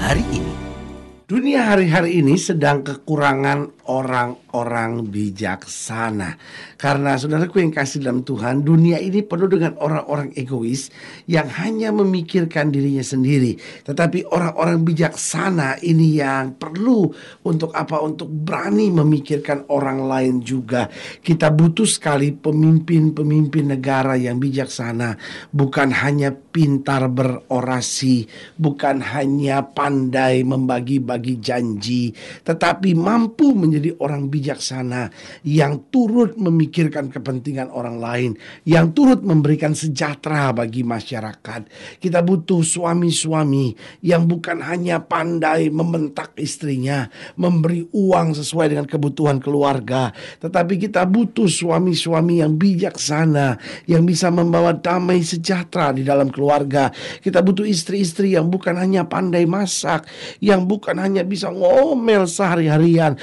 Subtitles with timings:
[0.00, 0.54] hari ini.
[1.28, 6.38] Dunia hari-hari ini sedang kekurangan orang-orang bijaksana.
[6.78, 10.94] Karena saudaraku yang kasih dalam Tuhan, dunia ini penuh dengan orang-orang egois
[11.26, 13.58] yang hanya memikirkan dirinya sendiri.
[13.82, 17.10] Tetapi orang-orang bijaksana ini yang perlu
[17.42, 17.98] untuk apa?
[17.98, 20.86] Untuk berani memikirkan orang lain juga.
[21.20, 25.18] Kita butuh sekali pemimpin-pemimpin negara yang bijaksana,
[25.50, 32.02] bukan hanya pintar berorasi, bukan hanya pandai membagi-bagi bagi janji,
[32.44, 35.08] tetapi mampu menjadi orang bijaksana
[35.48, 38.30] yang turut memikirkan kepentingan orang lain,
[38.68, 41.64] yang turut memberikan sejahtera bagi masyarakat.
[41.96, 43.72] Kita butuh suami-suami
[44.04, 47.08] yang bukan hanya pandai membentak istrinya,
[47.40, 50.12] memberi uang sesuai dengan kebutuhan keluarga,
[50.44, 53.56] tetapi kita butuh suami-suami yang bijaksana,
[53.86, 56.90] yang bisa membawa damai sejahtera di dalam keluarga.
[57.22, 60.10] Kita butuh istri-istri yang bukan hanya pandai masak,
[60.42, 63.14] yang bukan hanya bisa ngomel sehari-harian,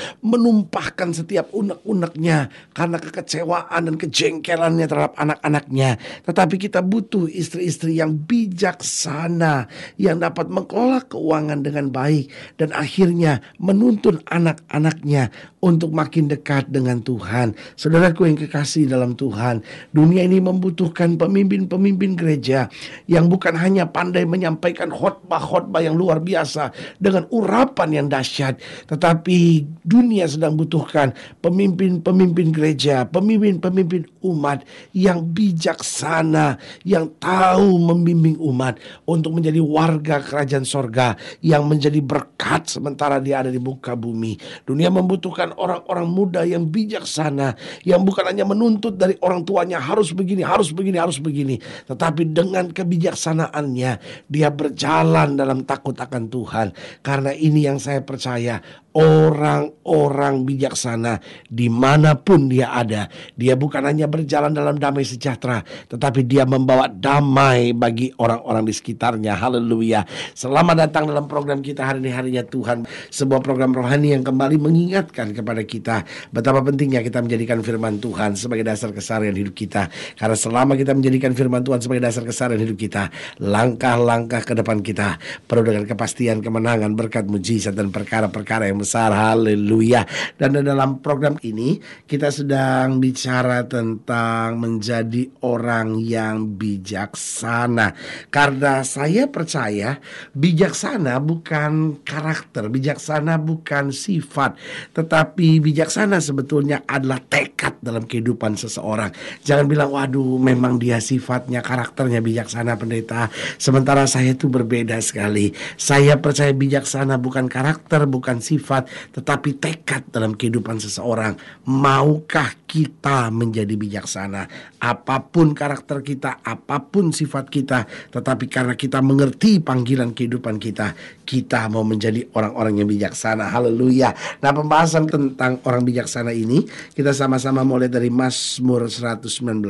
[0.47, 5.95] menumpahkan setiap unek-uneknya karena kekecewaan dan kejengkelannya terhadap anak-anaknya.
[6.27, 12.27] Tetapi kita butuh istri-istri yang bijaksana, yang dapat mengelola keuangan dengan baik
[12.59, 15.31] dan akhirnya menuntun anak-anaknya
[15.63, 17.55] untuk makin dekat dengan Tuhan.
[17.79, 19.63] Saudaraku yang kekasih dalam Tuhan,
[19.95, 22.67] dunia ini membutuhkan pemimpin-pemimpin gereja
[23.07, 28.57] yang bukan hanya pandai menyampaikan khotbah-khotbah yang luar biasa dengan urap kehidupan yang dahsyat.
[28.89, 29.39] Tetapi
[29.85, 34.61] dunia sedang butuhkan pemimpin-pemimpin gereja, pemimpin-pemimpin umat
[34.93, 38.77] yang bijaksana, yang tahu membimbing umat
[39.09, 44.37] untuk menjadi warga kerajaan sorga yang menjadi berkat sementara dia ada di muka bumi.
[44.61, 50.45] Dunia membutuhkan orang-orang muda yang bijaksana, yang bukan hanya menuntut dari orang tuanya harus begini,
[50.45, 51.57] harus begini, harus begini.
[51.89, 53.91] Tetapi dengan kebijaksanaannya,
[54.29, 56.67] dia berjalan dalam takut akan Tuhan.
[57.01, 58.61] Karena ini yang saya percaya
[58.97, 63.05] orang-orang bijaksana di mana pun dia ada.
[63.37, 69.37] Dia bukan hanya berjalan dalam damai sejahtera, tetapi dia membawa damai bagi orang-orang di sekitarnya.
[69.37, 70.01] Haleluya.
[70.33, 72.89] Selamat datang dalam program kita hari ini harinya Tuhan.
[73.13, 76.01] Sebuah program rohani yang kembali mengingatkan kepada kita
[76.33, 79.93] betapa pentingnya kita menjadikan firman Tuhan sebagai dasar keseharian hidup kita.
[80.17, 85.21] Karena selama kita menjadikan firman Tuhan sebagai dasar keseharian hidup kita, langkah-langkah ke depan kita
[85.45, 89.11] penuh dengan kepastian kemenangan berkat mujizat dan perkara-perkara yang besar.
[89.11, 90.07] Haleluya.
[90.39, 91.75] Dan dalam program ini
[92.07, 97.91] kita sedang bicara tentang menjadi orang yang bijaksana.
[98.31, 99.99] Karena saya percaya
[100.31, 104.55] bijaksana bukan karakter, bijaksana bukan sifat,
[104.95, 109.11] tetapi bijaksana sebetulnya adalah tekad dalam kehidupan seseorang.
[109.43, 113.27] Jangan bilang waduh memang dia sifatnya karakternya bijaksana pendeta,
[113.59, 115.51] sementara saya itu berbeda sekali.
[115.75, 121.37] Saya percaya bijaksana bukan karakter, bukan sifat tetapi tekad dalam kehidupan seseorang.
[121.69, 124.49] Maukah kita menjadi bijaksana?
[124.77, 130.93] Apa pun karakter kita, apa pun sifat kita, tetapi karena kita mengerti panggilan kehidupan kita,
[131.23, 133.49] kita mau menjadi orang-orang yang bijaksana.
[133.49, 134.13] Haleluya.
[134.43, 139.63] Nah, pembahasan tentang orang bijaksana ini kita sama-sama mulai dari Mazmur 119.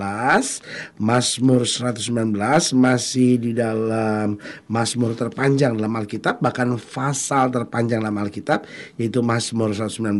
[0.97, 4.37] Mazmur 119 masih di dalam
[4.69, 10.19] Mazmur terpanjang dalam Alkitab, bahkan pasal terpanjang dalam Alkitab yaitu Mazmur 119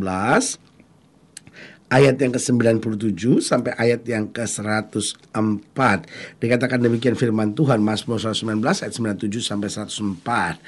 [1.88, 5.79] ayat yang ke-97 sampai ayat yang ke-104.
[6.39, 10.59] Dikatakan demikian firman Tuhan Mazmur 119 ayat 97 sampai 104.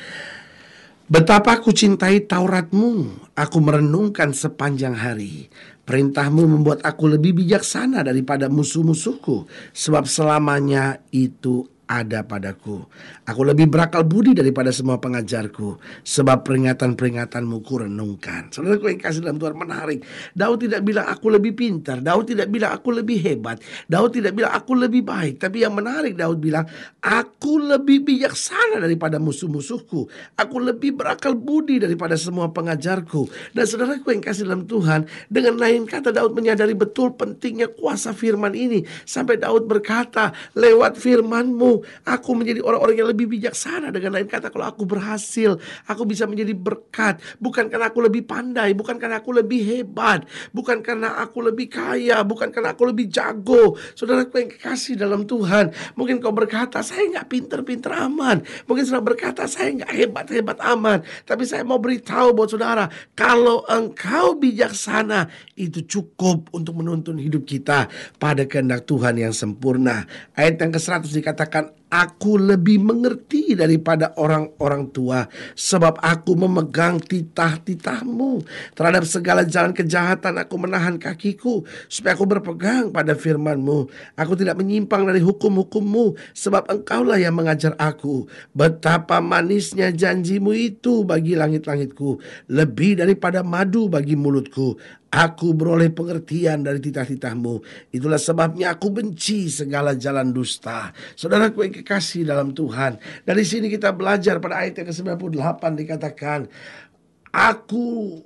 [1.10, 5.50] Betapa aku cintai Tauratmu, aku merenungkan sepanjang hari.
[5.82, 12.86] Perintahmu membuat aku lebih bijaksana daripada musuh-musuhku, sebab selamanya itu ada padaku.
[13.26, 18.54] Aku lebih berakal budi daripada semua pengajarku, sebab peringatan-peringatanmu ku renungkan.
[18.54, 20.06] Saudara yang kasih dalam Tuhan menarik.
[20.38, 23.58] Daud tidak bilang aku lebih pintar, Daud tidak bilang aku lebih hebat,
[23.90, 25.42] Daud tidak bilang aku lebih baik.
[25.42, 26.70] Tapi yang menarik Daud bilang,
[27.02, 30.06] aku lebih bijaksana daripada musuh-musuhku.
[30.38, 33.26] Aku lebih berakal budi daripada semua pengajarku.
[33.58, 38.54] Dan saudaraku yang kasih dalam Tuhan, dengan lain kata Daud menyadari betul pentingnya kuasa firman
[38.54, 38.86] ini.
[39.10, 43.90] Sampai Daud berkata, lewat firmanmu aku menjadi orang-orang yang lebih bijaksana.
[43.90, 47.22] Dengan lain kata, kalau aku berhasil, aku bisa menjadi berkat.
[47.38, 52.22] Bukan karena aku lebih pandai, bukan karena aku lebih hebat, bukan karena aku lebih kaya,
[52.26, 53.78] bukan karena aku lebih jago.
[53.94, 58.42] Saudara aku yang kasih dalam Tuhan, mungkin kau berkata, saya nggak pinter-pinter aman.
[58.66, 61.02] Mungkin saudara berkata, saya nggak hebat-hebat aman.
[61.26, 65.30] Tapi saya mau beritahu buat saudara, kalau engkau bijaksana,
[65.60, 70.08] itu cukup untuk menuntun hidup kita pada kehendak Tuhan yang sempurna.
[70.34, 75.26] Ayat yang ke-100 dikatakan Aku lebih mengerti daripada orang-orang tua.
[75.58, 78.46] Sebab aku memegang titah-titahmu.
[78.78, 83.90] Terhadap segala jalan kejahatan aku menahan kakiku Supaya aku berpegang pada firmanmu.
[84.22, 88.30] Aku tidak menyimpang dari hukum-hukummu Sebab engkaulah yang mengajar aku.
[88.54, 92.22] Betapa manisnya janjimu itu bagi langit-langitku
[92.54, 94.78] Lebih daripada madu bagi mulutku.
[95.10, 97.66] Aku beroleh pengertian dari titah-titahmu.
[97.90, 100.94] Itulah sebabnya aku benci segala jalan dusta.
[101.18, 103.00] Saudaraku kekasih dalam Tuhan.
[103.24, 106.40] Dari sini kita belajar pada ayat yang ke-98 dikatakan.
[107.30, 108.20] Aku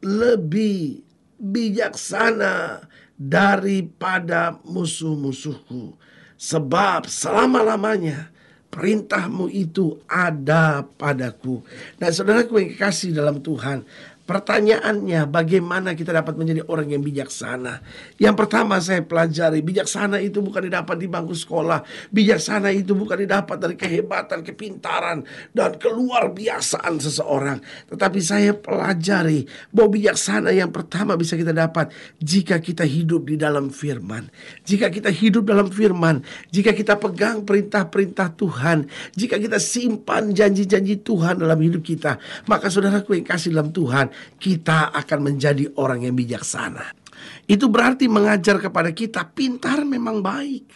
[0.00, 1.04] lebih
[1.36, 2.84] bijaksana
[3.20, 5.96] daripada musuh-musuhku.
[6.40, 8.32] Sebab selama-lamanya
[8.72, 11.60] perintahmu itu ada padaku.
[12.00, 13.84] Dan saudaraku yang kekasih dalam Tuhan,
[14.30, 17.82] Pertanyaannya, bagaimana kita dapat menjadi orang yang bijaksana?
[18.14, 21.82] Yang pertama saya pelajari, bijaksana itu bukan didapat di bangku sekolah.
[22.14, 27.58] Bijaksana itu bukan didapat dari kehebatan, kepintaran, dan keluar biasaan seseorang.
[27.90, 31.90] Tetapi saya pelajari bahwa bijaksana yang pertama bisa kita dapat
[32.22, 34.30] jika kita hidup di dalam firman.
[34.62, 36.22] Jika kita hidup dalam firman,
[36.54, 43.18] jika kita pegang perintah-perintah Tuhan, jika kita simpan janji-janji Tuhan dalam hidup kita, maka saudaraku
[43.18, 46.96] yang kasih dalam Tuhan, kita akan menjadi orang yang bijaksana.
[47.44, 50.66] Itu berarti mengajar kepada kita pintar memang baik.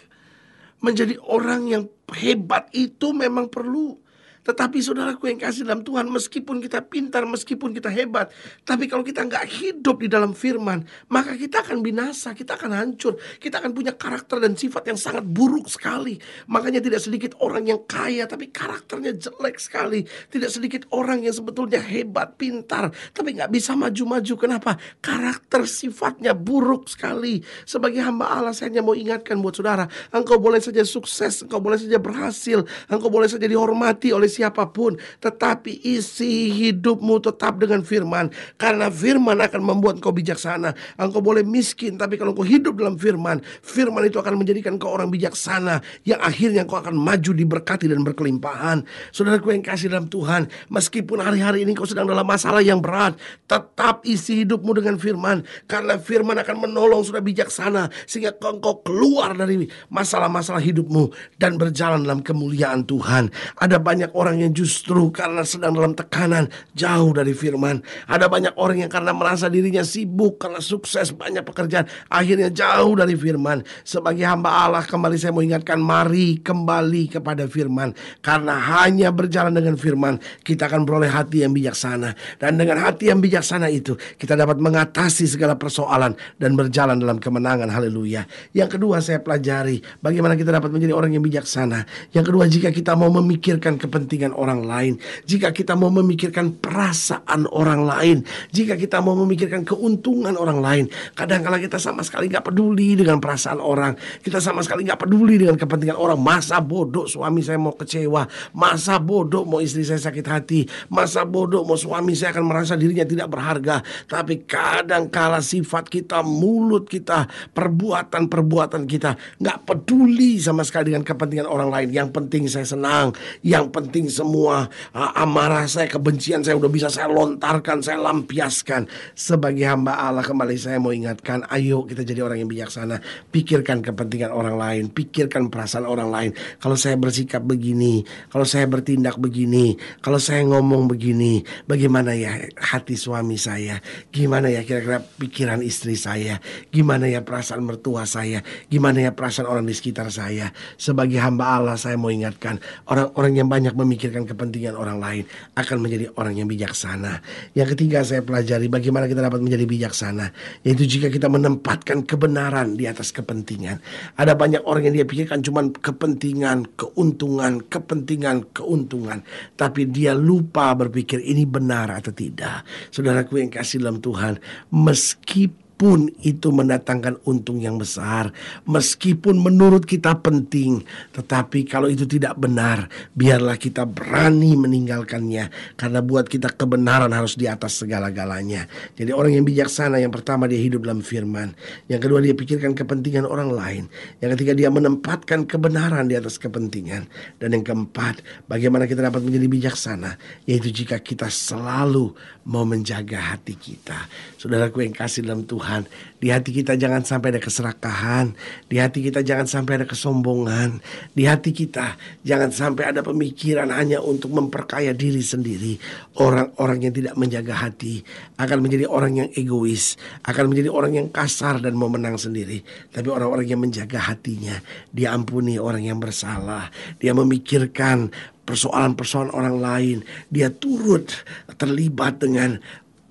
[0.84, 4.03] Menjadi orang yang hebat itu memang perlu.
[4.44, 8.28] Tetapi saudaraku yang kasih dalam Tuhan, meskipun kita pintar, meskipun kita hebat,
[8.68, 13.16] tapi kalau kita nggak hidup di dalam firman, maka kita akan binasa, kita akan hancur,
[13.40, 16.20] kita akan punya karakter dan sifat yang sangat buruk sekali.
[16.52, 20.04] Makanya tidak sedikit orang yang kaya, tapi karakternya jelek sekali.
[20.04, 24.34] Tidak sedikit orang yang sebetulnya hebat, pintar, tapi nggak bisa maju-maju.
[24.36, 24.76] Kenapa?
[25.00, 27.40] Karakter sifatnya buruk sekali.
[27.64, 31.80] Sebagai hamba Allah, saya hanya mau ingatkan buat saudara, engkau boleh saja sukses, engkau boleh
[31.80, 32.60] saja berhasil,
[32.92, 38.34] engkau boleh saja dihormati oleh siapa pun, tetapi isi hidupmu tetap dengan firman.
[38.58, 40.74] Karena firman akan membuat kau bijaksana.
[40.98, 45.12] Engkau boleh miskin, tapi kalau kau hidup dalam firman, firman itu akan menjadikan kau orang
[45.12, 48.82] bijaksana yang akhirnya kau akan maju diberkati dan berkelimpahan.
[49.12, 53.14] Saudaraku yang kasih dalam Tuhan, meskipun hari-hari ini kau sedang dalam masalah yang berat,
[53.44, 55.44] tetap isi hidupmu dengan firman.
[55.68, 62.24] Karena firman akan menolong sudah bijaksana sehingga kau keluar dari masalah-masalah hidupmu dan berjalan dalam
[62.24, 63.28] kemuliaan Tuhan.
[63.60, 67.84] Ada banyak orang orang yang justru karena sedang dalam tekanan jauh dari firman.
[68.08, 73.12] Ada banyak orang yang karena merasa dirinya sibuk karena sukses banyak pekerjaan akhirnya jauh dari
[73.12, 73.60] firman.
[73.84, 77.92] Sebagai hamba Allah kembali saya mau ingatkan mari kembali kepada firman
[78.24, 83.20] karena hanya berjalan dengan firman kita akan beroleh hati yang bijaksana dan dengan hati yang
[83.20, 87.68] bijaksana itu kita dapat mengatasi segala persoalan dan berjalan dalam kemenangan.
[87.68, 88.24] Haleluya.
[88.56, 91.84] Yang kedua saya pelajari bagaimana kita dapat menjadi orang yang bijaksana.
[92.16, 94.94] Yang kedua jika kita mau memikirkan kepentingan kepentingan orang lain,
[95.26, 98.16] jika kita mau memikirkan perasaan orang lain,
[98.54, 100.84] jika kita mau memikirkan keuntungan orang lain,
[101.18, 105.58] kadang-kala kita sama sekali nggak peduli dengan perasaan orang, kita sama sekali nggak peduli dengan
[105.58, 106.22] kepentingan orang.
[106.22, 110.60] Masa bodoh suami saya mau kecewa, masa bodoh mau istri saya sakit hati,
[110.94, 113.82] masa bodoh mau suami saya akan merasa dirinya tidak berharga.
[114.06, 121.66] Tapi kadang-kala sifat kita, mulut kita, perbuatan-perbuatan kita nggak peduli sama sekali dengan kepentingan orang
[121.66, 121.88] lain.
[121.90, 123.10] Yang penting saya senang,
[123.42, 128.84] yang penting posting semua uh, amarah saya, kebencian saya udah bisa saya lontarkan, saya lampiaskan.
[129.16, 133.00] Sebagai hamba Allah kembali saya mau ingatkan, ayo kita jadi orang yang bijaksana.
[133.32, 136.30] Pikirkan kepentingan orang lain, pikirkan perasaan orang lain.
[136.60, 143.00] Kalau saya bersikap begini, kalau saya bertindak begini, kalau saya ngomong begini, bagaimana ya hati
[143.00, 143.80] suami saya?
[144.12, 146.38] Gimana ya kira-kira pikiran istri saya?
[146.68, 148.44] Gimana ya perasaan mertua saya?
[148.68, 150.52] Gimana ya perasaan orang di sekitar saya?
[150.76, 155.24] Sebagai hamba Allah saya mau ingatkan, orang-orang yang banyak memikirkan kepentingan orang lain
[155.56, 157.24] akan menjadi orang yang bijaksana.
[157.56, 160.30] Yang ketiga saya pelajari bagaimana kita dapat menjadi bijaksana,
[160.62, 163.80] yaitu jika kita menempatkan kebenaran di atas kepentingan.
[164.14, 169.24] Ada banyak orang yang dia pikirkan cuma kepentingan, keuntungan, kepentingan, keuntungan,
[169.56, 172.66] tapi dia lupa berpikir ini benar atau tidak.
[172.92, 174.38] Saudaraku yang kasih dalam Tuhan,
[174.70, 178.30] meskipun pun itu mendatangkan untung yang besar,
[178.64, 182.86] meskipun menurut kita penting, tetapi kalau itu tidak benar,
[183.18, 188.70] biarlah kita berani meninggalkannya, karena buat kita kebenaran harus di atas segala-galanya.
[188.94, 191.58] Jadi, orang yang bijaksana, yang pertama, dia hidup dalam firman,
[191.90, 193.84] yang kedua, dia pikirkan kepentingan orang lain,
[194.22, 197.10] yang ketiga, dia menempatkan kebenaran di atas kepentingan,
[197.42, 200.16] dan yang keempat, bagaimana kita dapat menjadi bijaksana,
[200.46, 202.14] yaitu jika kita selalu
[202.46, 204.06] mau menjaga hati kita.
[204.38, 205.63] Saudaraku yang kasih dalam Tuhan.
[205.64, 205.88] Tuhan.
[206.20, 208.36] Di hati kita jangan sampai ada keserakahan.
[208.68, 210.84] Di hati kita jangan sampai ada kesombongan.
[211.16, 215.80] Di hati kita jangan sampai ada pemikiran hanya untuk memperkaya diri sendiri.
[216.20, 218.04] Orang-orang yang tidak menjaga hati
[218.36, 219.96] akan menjadi orang yang egois,
[220.28, 222.60] akan menjadi orang yang kasar dan mau menang sendiri.
[222.92, 224.60] Tapi orang-orang yang menjaga hatinya,
[224.92, 226.68] dia ampuni orang yang bersalah.
[227.00, 228.12] Dia memikirkan
[228.44, 229.98] persoalan-persoalan orang lain.
[230.28, 231.24] Dia turut
[231.56, 232.60] terlibat dengan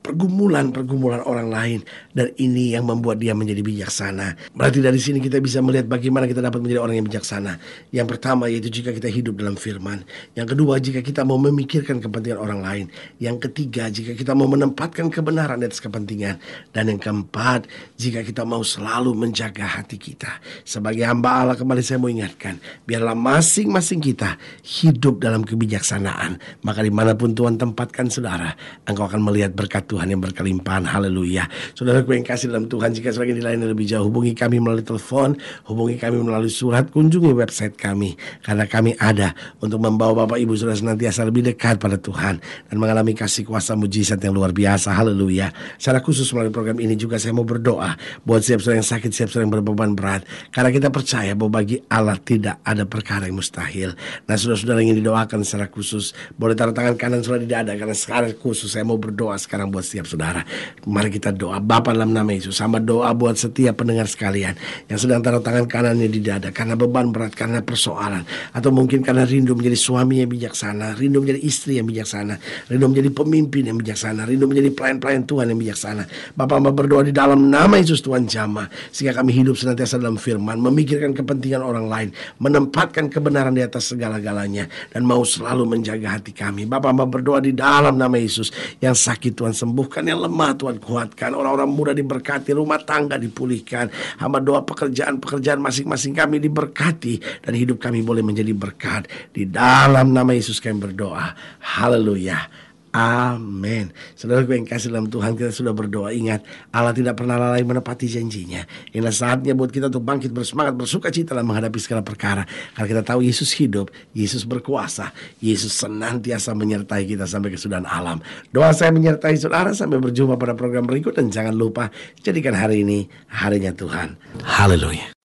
[0.03, 1.79] pergumulan-pergumulan orang lain
[2.11, 4.35] dan ini yang membuat dia menjadi bijaksana.
[4.51, 7.55] Berarti dari sini kita bisa melihat bagaimana kita dapat menjadi orang yang bijaksana.
[7.95, 10.03] Yang pertama yaitu jika kita hidup dalam firman.
[10.35, 12.85] Yang kedua jika kita mau memikirkan kepentingan orang lain.
[13.23, 16.35] Yang ketiga jika kita mau menempatkan kebenaran di atas kepentingan.
[16.75, 20.43] Dan yang keempat jika kita mau selalu menjaga hati kita.
[20.67, 22.59] Sebagai hamba Allah kembali saya mau ingatkan.
[22.83, 24.35] Biarlah masing-masing kita
[24.67, 26.43] hidup dalam kebijaksanaan.
[26.67, 28.51] Maka di mana pun Tuhan tempatkan saudara.
[28.83, 30.89] Engkau akan melihat berkat Tuhan yang berkelimpahan.
[30.89, 31.45] Haleluya.
[31.77, 35.37] Saudara yang kasih dalam Tuhan, jika sebagai nilai yang lebih jauh, hubungi kami melalui telepon,
[35.69, 38.17] hubungi kami melalui surat, kunjungi website kami.
[38.41, 43.13] Karena kami ada untuk membawa Bapak Ibu Saudara senantiasa lebih dekat pada Tuhan dan mengalami
[43.13, 44.89] kasih kuasa mujizat yang luar biasa.
[44.97, 45.53] Haleluya.
[45.77, 47.93] Secara khusus melalui program ini juga saya mau berdoa
[48.25, 50.25] buat siap yang sakit, siap yang berbeban berat.
[50.49, 53.93] Karena kita percaya bahwa bagi Allah tidak ada perkara yang mustahil.
[54.25, 57.73] Nah saudara-saudara ingin didoakan secara khusus, boleh taruh tangan kanan saudara tidak ada.
[57.77, 60.41] Karena sekarang khusus saya mau berdoa sekarang buat setiap saudara.
[60.87, 61.59] Mari kita doa.
[61.59, 62.55] Bapa dalam nama Yesus.
[62.55, 64.55] Sama doa buat setiap pendengar sekalian
[64.87, 68.23] yang sedang taruh tangan kanannya di dada karena beban berat, karena persoalan.
[68.55, 72.39] Atau mungkin karena rindu menjadi suami yang bijaksana, rindu menjadi istri yang bijaksana,
[72.71, 76.03] rindu menjadi pemimpin yang bijaksana, rindu menjadi pelayan-pelayan Tuhan yang bijaksana.
[76.37, 78.69] Bapak Bapak berdoa di dalam nama Yesus Tuhan jama.
[78.93, 84.69] Sehingga kami hidup senantiasa dalam firman, memikirkan kepentingan orang lain, menempatkan kebenaran di atas segala-galanya,
[84.93, 86.69] dan mau selalu menjaga hati kami.
[86.69, 90.77] Bapak Bapak berdoa di dalam nama Yesus yang sakit Tuhan sembuh sembuhkan yang lemah Tuhan
[90.77, 91.33] kuatkan.
[91.33, 93.89] Orang-orang muda diberkati rumah tangga dipulihkan.
[94.21, 99.09] Hamba doa pekerjaan-pekerjaan masing-masing kami diberkati dan hidup kami boleh menjadi berkat.
[99.33, 101.33] Di dalam nama Yesus kami berdoa.
[101.81, 103.89] Haleluya Amin.
[104.13, 106.13] Saudara gue yang kasih dalam Tuhan kita sudah berdoa.
[106.13, 108.61] Ingat Allah tidak pernah lalai menepati janjinya.
[108.93, 112.45] Inilah saatnya buat kita untuk bangkit bersemangat bersuka cita dalam menghadapi segala perkara.
[112.77, 115.09] Karena kita tahu Yesus hidup, Yesus berkuasa,
[115.41, 118.21] Yesus senantiasa menyertai kita sampai kesudahan alam.
[118.53, 121.89] Doa saya menyertai saudara sampai berjumpa pada program berikut dan jangan lupa
[122.21, 124.13] jadikan hari ini harinya Tuhan.
[124.45, 125.17] Haleluya.